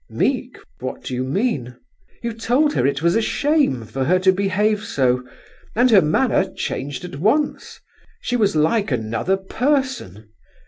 [0.09, 0.57] "Meek!
[0.79, 1.75] What do you mean?"
[2.23, 5.23] "You told her it was a shame for her to behave so,
[5.75, 7.79] and her manner changed at once;
[8.19, 10.29] she was like another person.